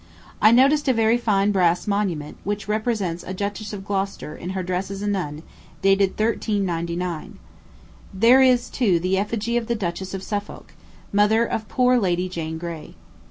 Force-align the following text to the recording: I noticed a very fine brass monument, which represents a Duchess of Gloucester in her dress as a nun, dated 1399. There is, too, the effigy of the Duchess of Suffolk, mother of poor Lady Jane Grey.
I 0.41 0.49
noticed 0.49 0.87
a 0.87 0.93
very 0.93 1.19
fine 1.19 1.51
brass 1.51 1.85
monument, 1.85 2.37
which 2.43 2.67
represents 2.67 3.23
a 3.23 3.35
Duchess 3.35 3.71
of 3.71 3.85
Gloucester 3.85 4.35
in 4.35 4.49
her 4.57 4.63
dress 4.63 4.89
as 4.89 5.03
a 5.03 5.07
nun, 5.07 5.43
dated 5.83 6.17
1399. 6.19 7.37
There 8.11 8.41
is, 8.41 8.67
too, 8.71 8.99
the 8.99 9.19
effigy 9.19 9.57
of 9.57 9.67
the 9.67 9.75
Duchess 9.75 10.15
of 10.15 10.23
Suffolk, 10.23 10.73
mother 11.13 11.45
of 11.45 11.69
poor 11.69 11.99
Lady 11.99 12.27
Jane 12.27 12.57
Grey. 12.57 12.95